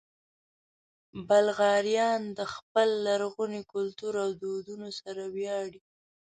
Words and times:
بلغاریان 1.27 2.21
د 2.37 2.39
خپل 2.53 2.89
لرغوني 3.07 3.61
کلتور 3.73 4.13
او 4.23 4.29
دودونو 4.41 4.87
سره 4.99 5.23
ویاړي. 5.35 5.81